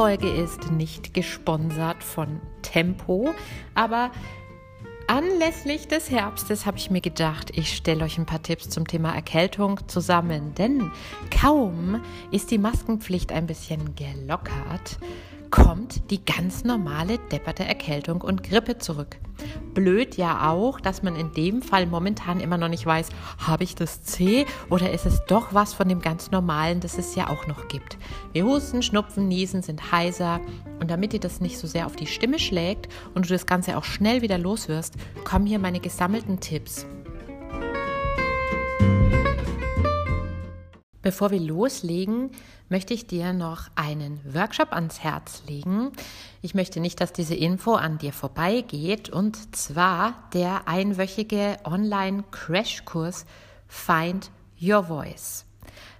Folge 0.00 0.28
ist 0.28 0.70
nicht 0.70 1.12
gesponsert 1.12 2.04
von 2.04 2.40
Tempo, 2.62 3.34
aber 3.74 4.12
Anlässlich 5.08 5.88
des 5.88 6.08
Herbstes 6.08 6.66
habe 6.66 6.76
ich 6.76 6.88
mir 6.88 7.00
gedacht, 7.00 7.50
ich 7.56 7.74
stelle 7.74 8.04
euch 8.04 8.16
ein 8.16 8.26
paar 8.26 8.42
Tipps 8.42 8.68
zum 8.68 8.86
Thema 8.86 9.12
Erkältung 9.12 9.80
zusammen, 9.88 10.54
denn 10.54 10.92
kaum 11.30 12.02
ist 12.30 12.52
die 12.52 12.58
Maskenpflicht 12.58 13.32
ein 13.32 13.46
bisschen 13.46 13.96
gelockert, 13.96 14.98
kommt 15.50 16.10
die 16.10 16.24
ganz 16.24 16.64
normale 16.64 17.18
depperte 17.30 17.64
Erkältung 17.64 18.20
und 18.20 18.42
Grippe 18.42 18.78
zurück. 18.78 19.18
Blöd 19.74 20.16
ja 20.16 20.50
auch, 20.50 20.80
dass 20.80 21.02
man 21.02 21.14
in 21.16 21.32
dem 21.32 21.62
Fall 21.62 21.86
momentan 21.86 22.40
immer 22.40 22.58
noch 22.58 22.68
nicht 22.68 22.84
weiß, 22.84 23.10
habe 23.38 23.64
ich 23.64 23.74
das 23.74 24.02
C 24.02 24.46
oder 24.70 24.90
ist 24.90 25.06
es 25.06 25.24
doch 25.26 25.54
was 25.54 25.74
von 25.74 25.88
dem 25.88 26.00
ganz 26.00 26.30
normalen, 26.30 26.80
das 26.80 26.98
es 26.98 27.14
ja 27.14 27.28
auch 27.28 27.46
noch 27.46 27.68
gibt. 27.68 27.98
Wir 28.32 28.44
husten, 28.44 28.82
schnupfen, 28.82 29.28
niesen, 29.28 29.62
sind 29.62 29.92
heiser 29.92 30.40
und 30.80 30.90
damit 30.90 31.12
dir 31.12 31.20
das 31.20 31.40
nicht 31.40 31.58
so 31.58 31.66
sehr 31.66 31.86
auf 31.86 31.96
die 31.96 32.06
Stimme 32.06 32.38
schlägt 32.38 32.88
und 33.14 33.26
du 33.26 33.28
das 33.28 33.46
Ganze 33.46 33.76
auch 33.76 33.84
schnell 33.84 34.22
wieder 34.22 34.38
los 34.38 34.68
wirst, 34.68 34.94
kommen 35.24 35.46
hier 35.46 35.58
meine 35.58 35.80
gesammelten 35.80 36.40
Tipps. 36.40 36.86
Bevor 41.02 41.30
wir 41.30 41.40
loslegen, 41.40 42.32
möchte 42.68 42.92
ich 42.92 43.06
dir 43.06 43.32
noch 43.32 43.68
einen 43.76 44.20
Workshop 44.24 44.72
ans 44.72 45.00
Herz 45.00 45.42
legen. 45.46 45.92
Ich 46.42 46.54
möchte 46.54 46.80
nicht, 46.80 47.00
dass 47.00 47.12
diese 47.12 47.36
Info 47.36 47.74
an 47.74 47.98
dir 47.98 48.12
vorbeigeht, 48.12 49.08
und 49.08 49.54
zwar 49.54 50.28
der 50.34 50.66
einwöchige 50.66 51.56
Online-Crashkurs 51.64 53.26
Find 53.68 54.30
Your 54.60 54.84
Voice. 54.84 55.44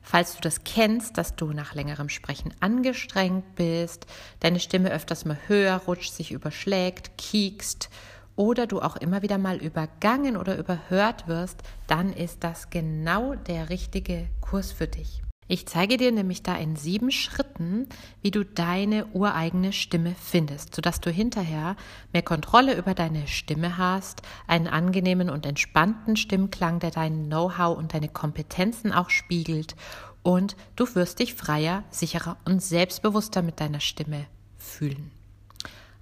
Falls 0.03 0.35
du 0.35 0.41
das 0.41 0.65
kennst, 0.65 1.19
dass 1.19 1.37
du 1.37 1.53
nach 1.53 1.75
längerem 1.75 2.09
Sprechen 2.09 2.53
angestrengt 2.61 3.55
bist, 3.57 4.07
deine 4.41 4.59
Stimme 4.59 4.91
öfters 4.91 5.27
mal 5.27 5.39
höher 5.47 5.77
rutscht, 5.87 6.13
sich 6.13 6.33
überschlägt, 6.33 7.19
kiekst 7.19 7.91
oder 8.39 8.69
du 8.69 8.81
auch 8.81 8.97
immer 8.97 9.23
wieder 9.23 9.37
mal 9.37 9.57
übergangen 9.57 10.37
oder 10.37 10.57
überhört 10.57 11.27
wirst, 11.27 11.63
dann 11.89 12.13
ist 12.13 12.45
das 12.45 12.71
genau 12.71 13.35
der 13.35 13.69
richtige 13.69 14.29
Kurs 14.41 14.71
für 14.71 14.87
dich. 14.87 15.23
Ich 15.49 15.67
zeige 15.67 15.97
dir 15.97 16.13
nämlich 16.13 16.43
da 16.43 16.55
in 16.57 16.77
sieben 16.77 17.11
Schritten, 17.11 17.89
wie 18.23 18.31
du 18.31 18.45
deine 18.45 19.07
ureigene 19.07 19.73
Stimme 19.73 20.15
findest, 20.23 20.75
sodass 20.75 21.01
du 21.01 21.11
hinterher 21.11 21.75
mehr 22.13 22.23
Kontrolle 22.23 22.77
über 22.77 22.95
deine 22.95 23.27
Stimme 23.27 23.77
hast, 23.77 24.23
einen 24.47 24.69
angenehmen 24.69 25.31
und 25.31 25.45
entspannten 25.45 26.17
Stimmklang, 26.17 26.79
der 26.79 26.91
dein 26.91 27.27
Know-how 27.27 27.77
und 27.77 27.93
deine 27.93 28.09
Kompetenzen 28.09 28.93
auch 28.93 29.11
spiegelt 29.11 29.75
und 30.23 30.55
du 30.77 30.95
wirst 30.95 31.19
dich 31.19 31.35
freier, 31.35 31.83
sicherer 31.91 32.37
und 32.45 32.63
selbstbewusster 32.63 33.43
mit 33.43 33.59
deiner 33.59 33.81
Stimme 33.81 34.27
fühlen. 34.59 35.18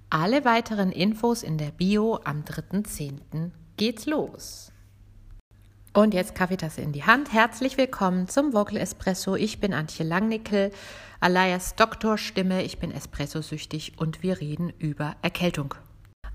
Alle 0.09 0.45
weiteren 0.45 0.93
Infos 0.93 1.43
in 1.43 1.57
der 1.57 1.71
Bio 1.71 2.21
am 2.23 2.43
3.10. 2.43 3.51
geht's 3.75 4.05
los. 4.05 4.71
Und 5.93 6.13
jetzt 6.13 6.33
Kaffeetasse 6.33 6.79
in 6.79 6.93
die 6.93 7.03
Hand. 7.03 7.33
Herzlich 7.33 7.77
willkommen 7.77 8.29
zum 8.29 8.53
Vocal 8.53 8.77
Espresso. 8.77 9.35
Ich 9.35 9.59
bin 9.59 9.73
Antje 9.73 10.05
Langnickel, 10.05 10.71
alias 11.19 11.75
Doktorstimme. 11.75 12.63
Ich 12.63 12.79
bin 12.79 12.91
Espresso-süchtig 12.91 13.99
und 13.99 14.23
wir 14.23 14.39
reden 14.39 14.71
über 14.79 15.17
Erkältung. 15.23 15.75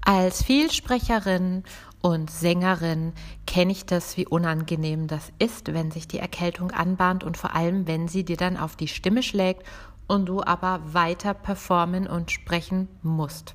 Als 0.02 0.42
Vielsprecherin 0.42 1.62
und 2.02 2.30
Sängerin 2.30 3.14
kenne 3.46 3.72
ich 3.72 3.86
das, 3.86 4.18
wie 4.18 4.26
unangenehm 4.26 5.06
das 5.06 5.32
ist, 5.38 5.72
wenn 5.72 5.90
sich 5.90 6.06
die 6.06 6.18
Erkältung 6.18 6.72
anbahnt 6.72 7.24
und 7.24 7.38
vor 7.38 7.54
allem, 7.54 7.86
wenn 7.86 8.06
sie 8.06 8.24
dir 8.24 8.36
dann 8.36 8.58
auf 8.58 8.76
die 8.76 8.88
Stimme 8.88 9.22
schlägt 9.22 9.62
und 10.08 10.26
du 10.26 10.42
aber 10.42 10.82
weiter 10.92 11.32
performen 11.32 12.06
und 12.06 12.30
sprechen 12.30 12.88
musst. 13.02 13.54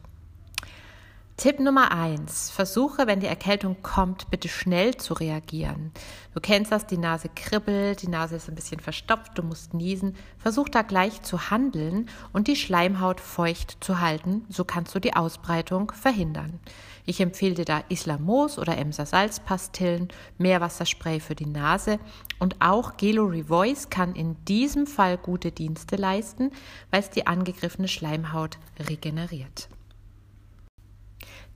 Tipp 1.38 1.60
Nummer 1.60 1.92
eins: 1.92 2.50
Versuche, 2.50 3.06
wenn 3.06 3.20
die 3.20 3.28
Erkältung 3.28 3.84
kommt, 3.84 4.32
bitte 4.32 4.48
schnell 4.48 4.98
zu 4.98 5.14
reagieren. 5.14 5.92
Du 6.34 6.40
kennst 6.40 6.72
das, 6.72 6.88
die 6.88 6.98
Nase 6.98 7.30
kribbelt, 7.30 8.02
die 8.02 8.08
Nase 8.08 8.38
ist 8.38 8.50
ein 8.50 8.56
bisschen 8.56 8.80
verstopft, 8.80 9.38
du 9.38 9.44
musst 9.44 9.76
niesen. 9.76 10.16
Versuch 10.40 10.68
da 10.68 10.82
gleich 10.82 11.22
zu 11.22 11.52
handeln 11.52 12.10
und 12.34 12.48
die 12.48 12.56
Schleimhaut 12.56 13.22
feucht 13.22 13.78
zu 13.82 14.00
halten, 14.00 14.46
so 14.50 14.66
kannst 14.66 14.96
du 14.96 15.00
die 15.00 15.16
Ausbreitung 15.16 15.92
verhindern. 15.92 16.60
Ich 17.06 17.22
empfehle 17.22 17.54
dir 17.54 17.66
da 17.66 17.84
Islamos 17.88 18.58
oder 18.58 18.76
Emser 18.76 19.06
Salzpastillen, 19.06 20.08
Meerwasserspray 20.40 21.20
für 21.20 21.36
die 21.36 21.46
Nase 21.46 22.00
und 22.40 22.56
auch 22.62 22.98
Gelo 22.98 23.26
Revoice 23.26 23.92
kann 23.92 24.16
in 24.16 24.44
diesem 24.46 24.88
Fall 24.88 25.20
gute 25.20 25.52
Dienste 25.52 25.98
leisten, 25.98 26.50
weil 26.90 27.02
es 27.02 27.12
die 27.12 27.28
angegriffene 27.28 27.88
Schleimhaut 27.88 28.58
regeneriert. 28.90 29.70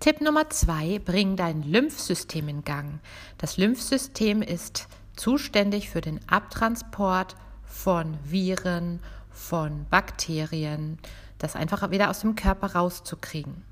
Tipp 0.01 0.19
Nummer 0.19 0.49
zwei, 0.49 0.97
bring 0.97 1.35
dein 1.35 1.61
Lymphsystem 1.61 2.49
in 2.49 2.63
Gang. 2.63 2.99
Das 3.37 3.57
Lymphsystem 3.57 4.41
ist 4.41 4.87
zuständig 5.15 5.91
für 5.91 6.01
den 6.01 6.19
Abtransport 6.27 7.35
von 7.65 8.17
Viren, 8.23 8.99
von 9.29 9.85
Bakterien, 9.91 10.97
das 11.37 11.55
einfach 11.55 11.91
wieder 11.91 12.09
aus 12.09 12.21
dem 12.21 12.33
Körper 12.33 12.73
rauszukriegen. 12.73 13.63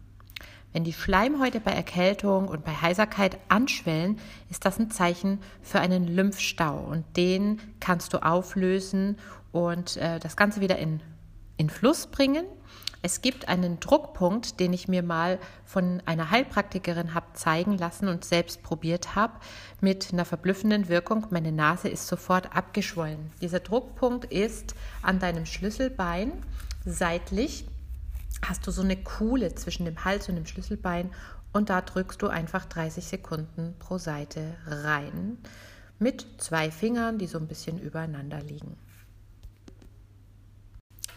Wenn 0.71 0.83
die 0.83 0.93
Schleimhäute 0.93 1.59
bei 1.59 1.71
Erkältung 1.71 2.47
und 2.47 2.63
bei 2.63 2.73
Heiserkeit 2.73 3.39
anschwellen, 3.49 4.19
ist 4.51 4.65
das 4.65 4.77
ein 4.77 4.91
Zeichen 4.91 5.39
für 5.63 5.79
einen 5.79 6.07
Lymphstau 6.07 6.77
und 6.77 7.05
den 7.17 7.59
kannst 7.79 8.13
du 8.13 8.23
auflösen 8.23 9.17
und 9.51 9.97
äh, 9.97 10.19
das 10.19 10.37
Ganze 10.37 10.61
wieder 10.61 10.77
in, 10.77 11.01
in 11.57 11.71
Fluss 11.71 12.05
bringen 12.05 12.45
es 13.01 13.21
gibt 13.21 13.47
einen 13.47 13.79
Druckpunkt, 13.79 14.59
den 14.59 14.73
ich 14.73 14.87
mir 14.87 15.03
mal 15.03 15.39
von 15.65 16.01
einer 16.05 16.31
Heilpraktikerin 16.31 17.13
habe 17.13 17.27
zeigen 17.33 17.77
lassen 17.77 18.09
und 18.09 18.25
selbst 18.25 18.61
probiert 18.61 19.15
habe, 19.15 19.33
mit 19.79 20.11
einer 20.11 20.25
verblüffenden 20.25 20.89
Wirkung. 20.89 21.27
Meine 21.29 21.51
Nase 21.51 21.87
ist 21.87 22.07
sofort 22.07 22.55
abgeschwollen. 22.55 23.31
Dieser 23.41 23.61
Druckpunkt 23.61 24.25
ist 24.25 24.75
an 25.01 25.19
deinem 25.19 25.45
Schlüsselbein 25.45 26.33
seitlich. 26.85 27.65
Hast 28.45 28.67
du 28.67 28.71
so 28.71 28.81
eine 28.81 28.97
Kuhle 28.97 29.55
zwischen 29.55 29.85
dem 29.85 30.03
Hals 30.03 30.27
und 30.27 30.35
dem 30.35 30.45
Schlüsselbein 30.45 31.11
und 31.53 31.69
da 31.69 31.81
drückst 31.81 32.21
du 32.21 32.27
einfach 32.27 32.65
30 32.65 33.05
Sekunden 33.05 33.75
pro 33.79 33.97
Seite 33.97 34.55
rein 34.67 35.37
mit 35.99 36.25
zwei 36.37 36.71
Fingern, 36.71 37.17
die 37.17 37.27
so 37.27 37.37
ein 37.37 37.47
bisschen 37.47 37.79
übereinander 37.79 38.41
liegen. 38.41 38.77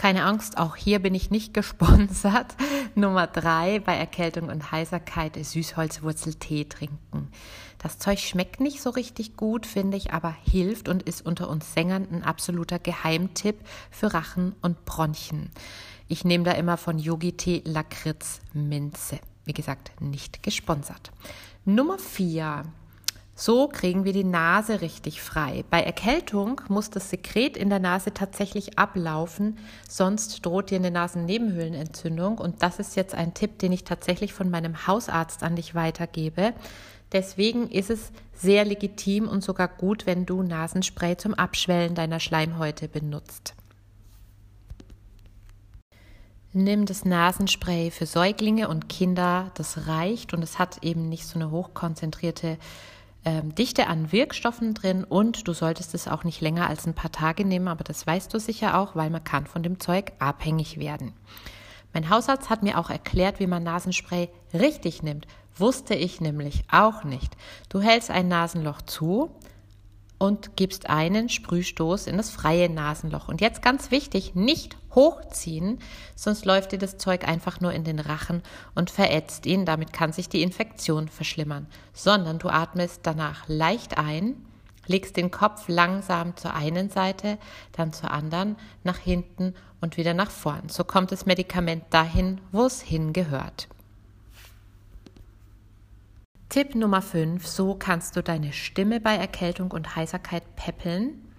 Keine 0.03 0.25
Angst, 0.25 0.59
auch 0.59 0.75
hier 0.75 0.99
bin 0.99 1.15
ich 1.15 1.31
nicht 1.31 1.55
gesponsert. 1.55 2.57
Nummer 2.97 3.29
drei, 3.29 3.79
bei 3.79 3.95
Erkältung 3.95 4.49
und 4.49 4.73
Heiserkeit 4.73 5.37
Süßholzwurzeltee 5.37 6.65
trinken. 6.65 7.31
Das 7.79 8.01
Zeug 8.01 8.19
schmeckt 8.19 8.59
nicht 8.59 8.83
so 8.83 8.91
richtig 8.91 9.37
gut, 9.37 9.65
finde 9.65 9.97
ich, 9.97 10.13
aber 10.13 10.35
hilft 10.43 10.89
und 10.89 11.05
ist 11.05 11.25
unter 11.25 11.49
uns 11.49 11.73
Sängern 11.73 12.09
ein 12.11 12.25
absoluter 12.25 12.81
Geheimtipp 12.81 13.61
für 13.93 14.13
Rachen 14.13 14.57
und 14.61 14.85
Bronchien. 14.87 15.53
Ich 16.09 16.25
nehme 16.25 16.43
da 16.43 16.51
immer 16.51 16.79
von 16.79 16.99
Yogi-Tee 16.99 17.63
Lakritz 17.65 18.41
Minze. 18.53 19.21
Wie 19.45 19.53
gesagt, 19.53 19.93
nicht 20.01 20.43
gesponsert. 20.43 21.13
Nummer 21.65 22.01
vier, 22.01 22.65
so 23.35 23.67
kriegen 23.67 24.05
wir 24.05 24.13
die 24.13 24.25
Nase 24.25 24.83
richtig 24.83 25.23
frei. 25.23 25.65
Bei 25.71 25.83
Erkältung 25.83 26.61
muss 26.69 26.91
das 26.91 27.11
Sekret 27.11 27.57
in 27.57 27.71
der 27.71 27.79
Nase 27.79 28.13
tatsächlich 28.13 28.79
ablaufen, 28.79 29.59
sonst 29.89 30.45
droht 30.45 30.71
dir 30.71 30.77
eine 30.77 30.91
Nasennebenhöhlenentzündung. 30.91 32.39
Und 32.39 32.63
das 32.63 32.79
ist 32.79 32.95
jetzt 32.95 33.15
ein 33.15 33.35
Tipp, 33.35 33.59
den 33.59 33.73
ich 33.73 33.85
tatsächlich 33.85 34.35
von 34.35 34.51
meinem 34.51 34.87
Hausarzt 34.87 35.43
an 35.43 35.57
dich 35.57 35.75
weitergebe. 35.75 36.53
Deswegen 37.13 37.69
ist 37.69 37.91
es 37.91 38.11
sehr 38.35 38.65
legitim 38.65 39.29
und 39.29 39.43
sogar 39.43 39.69
gut, 39.69 40.07
wenn 40.07 40.27
du 40.27 40.43
Nasenspray 40.43 41.17
zum 41.17 41.35
Abschwellen 41.35 41.95
deiner 41.95 42.21
Schleimhäute 42.21 42.89
benutzt. 42.89 43.55
Nimm 46.55 46.85
das 46.85 47.07
Nasenspray 47.07 47.91
für 47.91 48.05
Säuglinge 48.05 48.69
und 48.69 48.91
Kinder, 48.91 49.51
das 49.55 49.87
reicht 49.87 50.35
und 50.35 50.43
es 50.43 50.59
hat 50.59 50.85
eben 50.85 51.09
nicht 51.09 51.27
so 51.27 51.39
eine 51.39 51.51
hochkonzentrierte 51.51 52.59
ähm, 53.25 53.55
Dichte 53.55 53.87
an 53.87 54.13
Wirkstoffen 54.13 54.75
drin 54.75 55.05
und 55.05 55.47
du 55.47 55.53
solltest 55.53 55.95
es 55.95 56.09
auch 56.09 56.25
nicht 56.25 56.41
länger 56.41 56.69
als 56.69 56.87
ein 56.87 56.95
paar 56.95 57.13
Tage 57.13 57.45
nehmen, 57.45 57.69
aber 57.69 57.85
das 57.85 58.07
weißt 58.07 58.33
du 58.33 58.39
sicher 58.39 58.79
auch, 58.79 58.97
weil 58.97 59.11
man 59.11 59.25
kann 59.25 59.47
von 59.47 59.63
dem 59.63 59.81
Zeug 59.81 60.13
abhängig 60.19 60.79
werden. 60.79 61.13
Mein 61.93 62.09
Hausarzt 62.09 62.51
hat 62.51 62.63
mir 62.63 62.79
auch 62.79 62.91
erklärt, 62.91 63.39
wie 63.39 63.47
man 63.47 63.63
Nasenspray 63.63 64.31
richtig 64.55 65.03
nimmt. 65.03 65.27
Wusste 65.55 65.95
ich 65.95 66.21
nämlich 66.21 66.65
auch 66.71 67.05
nicht. 67.05 67.37
Du 67.69 67.81
hältst 67.81 68.11
ein 68.11 68.29
Nasenloch 68.29 68.81
zu, 68.83 69.31
und 70.23 70.57
gibst 70.57 70.89
einen 70.89 71.29
Sprühstoß 71.29 72.07
in 72.07 72.17
das 72.17 72.31
freie 72.31 72.71
Nasenloch. 72.71 73.27
Und 73.27 73.41
jetzt 73.41 73.61
ganz 73.61 73.91
wichtig, 73.91 74.37
nicht 74.37 74.77
hochziehen, 74.95 75.79
sonst 76.15 76.45
läuft 76.45 76.73
dir 76.73 76.79
das 76.79 76.99
Zeug 76.99 77.27
einfach 77.27 77.61
nur 77.61 77.73
in 77.73 77.85
den 77.85 77.99
Rachen 77.99 78.43
und 78.75 78.91
verätzt 78.91 79.47
ihn. 79.47 79.65
Damit 79.65 79.93
kann 79.93 80.13
sich 80.13 80.29
die 80.29 80.43
Infektion 80.43 81.09
verschlimmern. 81.09 81.67
Sondern 81.93 82.39
du 82.39 82.49
atmest 82.49 83.01
danach 83.05 83.45
leicht 83.49 83.99
ein, 83.99 84.37
Legst 84.87 85.17
den 85.17 85.31
Kopf 85.31 85.69
langsam 85.69 86.37
zur 86.37 86.55
einen 86.55 86.91
Seite, 86.91 87.39
dann 87.73 87.93
zur 87.93 88.11
anderen, 88.11 88.57
nach 88.83 88.99
hinten 88.99 89.55
und 89.81 89.97
wieder 89.97 90.13
nach 90.13 90.31
vorn. 90.31 90.69
So 90.69 90.83
kommt 90.83 91.13
das 91.13 91.25
Medikament 91.25 91.85
dahin, 91.91 92.41
wo 92.51 92.67
es 92.67 92.83
hingehört. 92.83 93.69
Tipp 96.49 96.75
Nummer 96.75 97.01
5. 97.01 97.47
So 97.47 97.75
kannst 97.75 98.17
du 98.17 98.23
deine 98.23 98.53
Stimme 98.53 99.01
bei 99.01 99.15
Erkältung 99.17 99.71
und 99.71 99.95
Heiserkeit 99.97 100.57
peppeln 100.57 101.32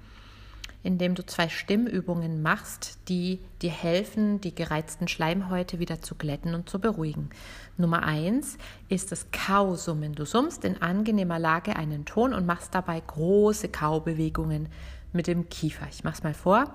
indem 0.84 1.16
du 1.16 1.26
zwei 1.26 1.48
Stimmübungen 1.50 2.42
machst, 2.42 3.00
die 3.08 3.40
dir 3.62 3.72
helfen, 3.72 4.42
die 4.42 4.54
gereizten 4.54 5.08
Schleimhäute 5.08 5.80
wieder 5.80 6.02
zu 6.02 6.16
glätten 6.16 6.54
und 6.54 6.70
zu 6.70 6.80
beruhigen. 6.80 7.30
Nummer 7.78 8.04
eins 8.04 8.58
ist 8.90 9.12
das 9.12 9.28
Kausummen. 9.32 10.14
Du 10.14 10.26
summst 10.26 10.66
in 10.66 10.82
angenehmer 10.82 11.40
Lage 11.40 11.76
einen 11.76 12.06
Ton 12.06 12.34
und 12.34 12.46
machst 12.46 12.76
dabei 12.76 13.00
große 13.00 13.70
Kaubewegungen 13.70 14.68
mit 15.14 15.28
dem 15.28 15.48
Kiefer. 15.50 15.88
Ich 15.90 16.04
mach's 16.04 16.24
mal 16.24 16.34
vor. 16.34 16.74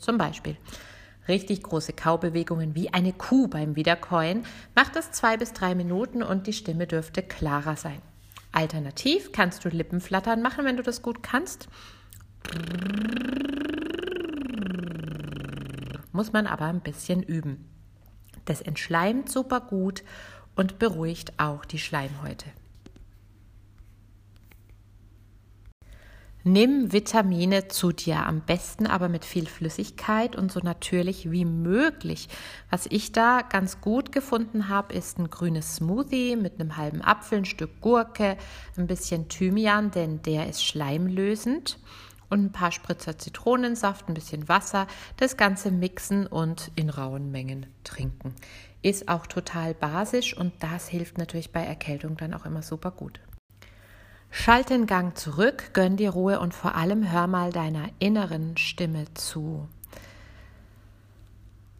Zum 0.00 0.18
Beispiel 0.18 0.56
richtig 1.28 1.62
große 1.62 1.92
Kaubewegungen 1.92 2.74
wie 2.74 2.92
eine 2.92 3.12
Kuh 3.12 3.48
beim 3.48 3.76
Wiederkäuen. 3.76 4.44
Mach 4.74 4.88
das 4.88 5.12
zwei 5.12 5.36
bis 5.36 5.52
drei 5.52 5.74
Minuten 5.74 6.22
und 6.22 6.46
die 6.46 6.52
Stimme 6.52 6.86
dürfte 6.86 7.22
klarer 7.22 7.76
sein. 7.76 8.00
Alternativ 8.52 9.32
kannst 9.32 9.64
du 9.64 9.68
Lippenflattern 9.68 10.42
machen, 10.42 10.64
wenn 10.64 10.76
du 10.76 10.82
das 10.82 11.02
gut 11.02 11.22
kannst. 11.22 11.68
Muss 16.12 16.32
man 16.32 16.46
aber 16.46 16.66
ein 16.66 16.80
bisschen 16.80 17.22
üben. 17.22 17.68
Das 18.44 18.60
entschleimt 18.60 19.30
super 19.30 19.60
gut 19.60 20.02
und 20.56 20.78
beruhigt 20.78 21.38
auch 21.38 21.64
die 21.64 21.78
Schleimhäute. 21.78 22.46
Nimm 26.42 26.90
Vitamine 26.90 27.68
zu 27.68 27.92
dir, 27.92 28.24
am 28.24 28.40
besten 28.40 28.86
aber 28.86 29.10
mit 29.10 29.26
viel 29.26 29.46
Flüssigkeit 29.46 30.36
und 30.36 30.50
so 30.50 30.60
natürlich 30.60 31.30
wie 31.30 31.44
möglich. 31.44 32.30
Was 32.70 32.86
ich 32.86 33.12
da 33.12 33.42
ganz 33.42 33.82
gut 33.82 34.10
gefunden 34.10 34.70
habe, 34.70 34.94
ist 34.94 35.18
ein 35.18 35.28
grünes 35.28 35.76
Smoothie 35.76 36.36
mit 36.36 36.58
einem 36.58 36.78
halben 36.78 37.02
Apfel, 37.02 37.38
ein 37.38 37.44
Stück 37.44 37.82
Gurke, 37.82 38.38
ein 38.78 38.86
bisschen 38.86 39.28
Thymian, 39.28 39.90
denn 39.90 40.22
der 40.22 40.48
ist 40.48 40.64
schleimlösend 40.64 41.78
und 42.30 42.44
ein 42.46 42.52
paar 42.52 42.72
Spritzer 42.72 43.18
Zitronensaft, 43.18 44.08
ein 44.08 44.14
bisschen 44.14 44.48
Wasser, 44.48 44.86
das 45.18 45.36
Ganze 45.36 45.70
mixen 45.70 46.26
und 46.26 46.70
in 46.74 46.88
rauen 46.88 47.30
Mengen 47.30 47.66
trinken. 47.84 48.34
Ist 48.80 49.08
auch 49.08 49.26
total 49.26 49.74
basisch 49.74 50.34
und 50.34 50.54
das 50.60 50.88
hilft 50.88 51.18
natürlich 51.18 51.52
bei 51.52 51.62
Erkältung 51.62 52.16
dann 52.16 52.32
auch 52.32 52.46
immer 52.46 52.62
super 52.62 52.92
gut. 52.92 53.20
Schalt 54.30 54.70
den 54.70 54.86
Gang 54.86 55.18
zurück, 55.18 55.70
gönn 55.72 55.96
dir 55.96 56.10
Ruhe 56.10 56.38
und 56.40 56.54
vor 56.54 56.76
allem 56.76 57.10
hör 57.10 57.26
mal 57.26 57.52
deiner 57.52 57.88
inneren 57.98 58.56
Stimme 58.56 59.06
zu. 59.14 59.68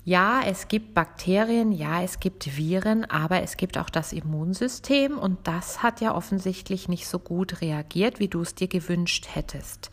Ja, 0.04 0.42
es 0.44 0.66
gibt 0.66 0.94
Bakterien, 0.94 1.70
ja, 1.70 2.02
es 2.02 2.18
gibt 2.18 2.56
Viren, 2.56 3.04
aber 3.04 3.42
es 3.42 3.56
gibt 3.56 3.78
auch 3.78 3.90
das 3.90 4.12
Immunsystem 4.12 5.18
und 5.18 5.46
das 5.46 5.82
hat 5.82 6.00
ja 6.00 6.14
offensichtlich 6.14 6.88
nicht 6.88 7.06
so 7.06 7.18
gut 7.18 7.60
reagiert, 7.60 8.18
wie 8.18 8.28
du 8.28 8.40
es 8.40 8.54
dir 8.54 8.66
gewünscht 8.66 9.28
hättest. 9.32 9.90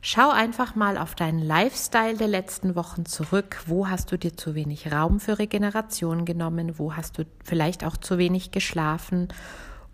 Schau 0.00 0.30
einfach 0.30 0.74
mal 0.74 0.98
auf 0.98 1.14
deinen 1.14 1.38
Lifestyle 1.38 2.16
der 2.16 2.26
letzten 2.26 2.74
Wochen 2.74 3.06
zurück. 3.06 3.62
Wo 3.66 3.88
hast 3.88 4.10
du 4.10 4.18
dir 4.18 4.36
zu 4.36 4.56
wenig 4.56 4.90
Raum 4.90 5.20
für 5.20 5.38
Regeneration 5.38 6.24
genommen? 6.24 6.76
Wo 6.76 6.96
hast 6.96 7.18
du 7.18 7.24
vielleicht 7.44 7.84
auch 7.84 7.96
zu 7.96 8.18
wenig 8.18 8.50
geschlafen? 8.50 9.28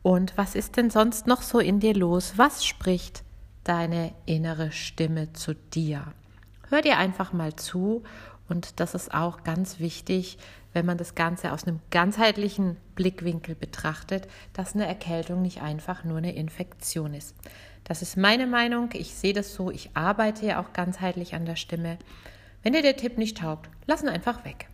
Und 0.03 0.37
was 0.37 0.55
ist 0.55 0.77
denn 0.77 0.91
sonst 0.91 1.27
noch 1.27 1.43
so 1.43 1.59
in 1.59 1.81
dir 1.81 1.95
los? 1.95 2.35
Was 2.37 2.65
spricht 2.65 3.25
deine 3.65 4.13
innere 4.27 4.73
Stimme 4.73 5.33
zu 5.33 5.55
dir? 5.55 6.13
Hör 6.69 6.83
dir 6.83 6.99
einfach 6.99 7.33
mal 7.33 7.57
zu 7.57 8.03
und 8.49 8.81
das 8.81 8.95
ist 8.95 9.13
auch 9.13 9.43
ganz 9.43 9.79
wichtig, 9.79 10.39
wenn 10.73 10.87
man 10.87 10.99
das 10.99 11.15
Ganze 11.15 11.53
aus 11.53 11.65
einem 11.65 11.81
ganzheitlichen 11.91 12.77
Blickwinkel 12.95 13.55
betrachtet, 13.55 14.29
dass 14.53 14.75
eine 14.75 14.87
Erkältung 14.87 15.43
nicht 15.43 15.63
einfach 15.63 16.05
nur 16.05 16.19
eine 16.19 16.35
Infektion 16.35 17.15
ist. 17.15 17.35
Das 17.85 18.03
ist 18.03 18.17
meine 18.17 18.47
Meinung. 18.47 18.91
Ich 18.93 19.15
sehe 19.15 19.33
das 19.33 19.55
so. 19.55 19.71
Ich 19.71 19.91
arbeite 19.95 20.47
ja 20.47 20.61
auch 20.61 20.73
ganzheitlich 20.73 21.35
an 21.35 21.47
der 21.47 21.57
Stimme. 21.57 21.99
Wenn 22.63 22.75
dir 22.75 22.83
der 22.83 22.97
Tipp 22.97 23.17
nicht 23.19 23.39
taugt, 23.39 23.71
lass 23.87 24.03
ihn 24.03 24.09
einfach 24.09 24.45
weg. 24.45 24.69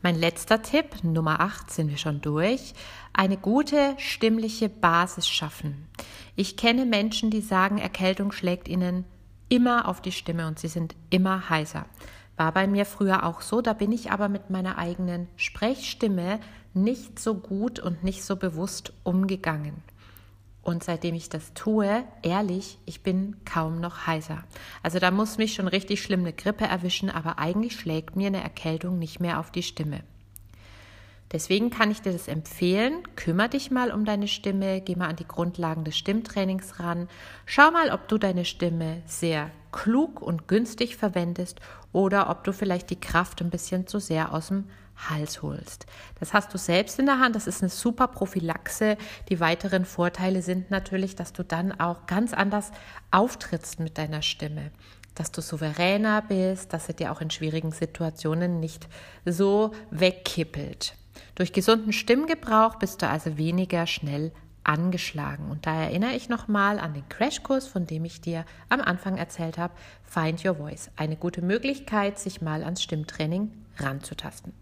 Mein 0.00 0.14
letzter 0.14 0.62
Tipp, 0.62 1.02
Nummer 1.02 1.40
8, 1.40 1.72
sind 1.72 1.90
wir 1.90 1.96
schon 1.96 2.20
durch. 2.20 2.72
Eine 3.12 3.36
gute 3.36 3.94
stimmliche 3.98 4.68
Basis 4.68 5.26
schaffen. 5.26 5.88
Ich 6.36 6.56
kenne 6.56 6.86
Menschen, 6.86 7.30
die 7.30 7.40
sagen, 7.40 7.78
Erkältung 7.78 8.30
schlägt 8.30 8.68
ihnen 8.68 9.04
immer 9.48 9.88
auf 9.88 10.00
die 10.00 10.12
Stimme 10.12 10.46
und 10.46 10.60
sie 10.60 10.68
sind 10.68 10.94
immer 11.10 11.50
heiser. 11.50 11.86
War 12.36 12.52
bei 12.52 12.68
mir 12.68 12.86
früher 12.86 13.24
auch 13.24 13.40
so, 13.40 13.60
da 13.60 13.72
bin 13.72 13.90
ich 13.90 14.12
aber 14.12 14.28
mit 14.28 14.50
meiner 14.50 14.78
eigenen 14.78 15.26
Sprechstimme 15.34 16.38
nicht 16.74 17.18
so 17.18 17.34
gut 17.34 17.80
und 17.80 18.04
nicht 18.04 18.22
so 18.22 18.36
bewusst 18.36 18.92
umgegangen. 19.02 19.82
Und 20.68 20.84
seitdem 20.84 21.14
ich 21.14 21.30
das 21.30 21.54
tue, 21.54 22.04
ehrlich, 22.20 22.78
ich 22.84 23.02
bin 23.02 23.36
kaum 23.46 23.80
noch 23.80 24.06
heiser. 24.06 24.44
Also 24.82 24.98
da 24.98 25.10
muss 25.10 25.38
mich 25.38 25.54
schon 25.54 25.66
richtig 25.66 26.02
schlimm 26.02 26.20
eine 26.20 26.34
Grippe 26.34 26.66
erwischen, 26.66 27.08
aber 27.08 27.38
eigentlich 27.38 27.80
schlägt 27.80 28.16
mir 28.16 28.26
eine 28.26 28.42
Erkältung 28.42 28.98
nicht 28.98 29.18
mehr 29.18 29.40
auf 29.40 29.50
die 29.50 29.62
Stimme. 29.62 30.02
Deswegen 31.32 31.70
kann 31.70 31.90
ich 31.90 32.00
dir 32.00 32.12
das 32.12 32.26
empfehlen. 32.26 33.02
Kümmer 33.16 33.48
dich 33.48 33.70
mal 33.70 33.92
um 33.92 34.04
deine 34.04 34.28
Stimme, 34.28 34.80
geh 34.80 34.96
mal 34.96 35.08
an 35.08 35.16
die 35.16 35.28
Grundlagen 35.28 35.84
des 35.84 35.96
Stimmtrainings 35.98 36.80
ran. 36.80 37.08
Schau 37.44 37.70
mal, 37.70 37.90
ob 37.90 38.08
du 38.08 38.16
deine 38.16 38.44
Stimme 38.44 39.02
sehr 39.06 39.50
klug 39.70 40.22
und 40.22 40.48
günstig 40.48 40.96
verwendest 40.96 41.60
oder 41.92 42.30
ob 42.30 42.44
du 42.44 42.52
vielleicht 42.52 42.88
die 42.90 43.00
Kraft 43.00 43.42
ein 43.42 43.50
bisschen 43.50 43.86
zu 43.86 43.98
sehr 43.98 44.32
aus 44.32 44.48
dem 44.48 44.64
Hals 44.96 45.42
holst. 45.42 45.86
Das 46.18 46.32
hast 46.32 46.52
du 46.52 46.58
selbst 46.58 46.98
in 46.98 47.06
der 47.06 47.20
Hand. 47.20 47.36
Das 47.36 47.46
ist 47.46 47.62
eine 47.62 47.68
super 47.68 48.08
Prophylaxe. 48.08 48.96
Die 49.28 49.38
weiteren 49.38 49.84
Vorteile 49.84 50.42
sind 50.42 50.70
natürlich, 50.70 51.14
dass 51.14 51.32
du 51.32 51.44
dann 51.44 51.78
auch 51.78 52.06
ganz 52.06 52.32
anders 52.32 52.72
auftrittst 53.10 53.80
mit 53.80 53.98
deiner 53.98 54.22
Stimme. 54.22 54.70
Dass 55.14 55.30
du 55.30 55.40
souveräner 55.40 56.22
bist, 56.22 56.72
dass 56.72 56.86
sie 56.86 56.94
dir 56.94 57.12
auch 57.12 57.20
in 57.20 57.30
schwierigen 57.30 57.72
Situationen 57.72 58.60
nicht 58.60 58.88
so 59.24 59.72
wegkippelt. 59.90 60.94
Durch 61.34 61.52
gesunden 61.52 61.92
Stimmgebrauch 61.92 62.76
bist 62.76 63.02
du 63.02 63.08
also 63.08 63.36
weniger 63.38 63.86
schnell 63.86 64.32
angeschlagen. 64.64 65.50
Und 65.50 65.66
da 65.66 65.74
erinnere 65.82 66.14
ich 66.14 66.28
nochmal 66.28 66.78
an 66.78 66.94
den 66.94 67.08
Crashkurs, 67.08 67.66
von 67.66 67.86
dem 67.86 68.04
ich 68.04 68.20
dir 68.20 68.44
am 68.68 68.80
Anfang 68.80 69.16
erzählt 69.16 69.56
habe, 69.56 69.74
Find 70.04 70.44
Your 70.44 70.56
Voice. 70.56 70.90
Eine 70.96 71.16
gute 71.16 71.42
Möglichkeit, 71.42 72.18
sich 72.18 72.42
mal 72.42 72.62
ans 72.62 72.82
Stimmtraining 72.82 73.50
ranzutasten. 73.78 74.52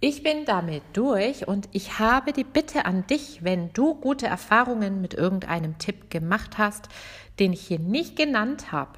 Ich 0.00 0.22
bin 0.22 0.44
damit 0.44 0.82
durch 0.92 1.48
und 1.48 1.68
ich 1.72 1.98
habe 1.98 2.32
die 2.32 2.44
Bitte 2.44 2.84
an 2.84 3.06
dich, 3.08 3.42
wenn 3.42 3.72
du 3.72 3.96
gute 3.96 4.26
Erfahrungen 4.26 5.00
mit 5.00 5.14
irgendeinem 5.14 5.78
Tipp 5.78 6.08
gemacht 6.10 6.56
hast, 6.56 6.88
den 7.40 7.52
ich 7.52 7.66
hier 7.66 7.80
nicht 7.80 8.14
genannt 8.14 8.70
habe, 8.70 8.92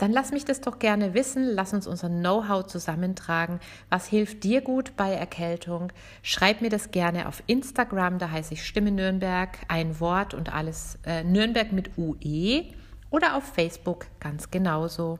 dann 0.00 0.12
lass 0.12 0.32
mich 0.32 0.46
das 0.46 0.62
doch 0.62 0.78
gerne 0.78 1.12
wissen. 1.12 1.44
Lass 1.44 1.74
uns 1.74 1.86
unser 1.86 2.08
Know-how 2.08 2.66
zusammentragen. 2.66 3.60
Was 3.90 4.06
hilft 4.06 4.44
dir 4.44 4.62
gut 4.62 4.96
bei 4.96 5.12
Erkältung? 5.12 5.92
Schreib 6.22 6.62
mir 6.62 6.70
das 6.70 6.90
gerne 6.90 7.28
auf 7.28 7.42
Instagram, 7.46 8.18
da 8.18 8.30
heiße 8.30 8.54
ich 8.54 8.64
Stimme 8.64 8.92
Nürnberg, 8.92 9.58
ein 9.68 10.00
Wort 10.00 10.32
und 10.32 10.54
alles 10.54 10.98
äh, 11.04 11.22
Nürnberg 11.22 11.72
mit 11.72 11.98
UE 11.98 12.64
oder 13.10 13.36
auf 13.36 13.44
Facebook 13.44 14.06
ganz 14.20 14.50
genauso. 14.50 15.18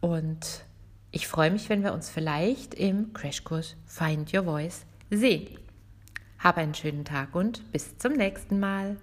Und 0.00 0.64
ich 1.10 1.26
freue 1.26 1.50
mich, 1.50 1.70
wenn 1.70 1.82
wir 1.82 1.94
uns 1.94 2.10
vielleicht 2.10 2.74
im 2.74 3.14
Crashkurs 3.14 3.76
Find 3.86 4.34
Your 4.34 4.44
Voice 4.44 4.84
sehen. 5.08 5.58
Habe 6.38 6.60
einen 6.60 6.74
schönen 6.74 7.06
Tag 7.06 7.34
und 7.34 7.72
bis 7.72 7.96
zum 7.96 8.12
nächsten 8.12 8.60
Mal. 8.60 8.96